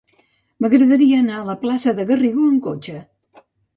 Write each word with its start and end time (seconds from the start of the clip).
M'agradaria 0.65 1.19
anar 1.25 1.35
a 1.41 1.45
la 1.49 1.57
plaça 1.65 1.93
de 2.01 2.07
Garrigó 2.13 2.47
amb 2.49 2.63
cotxe. 2.69 2.99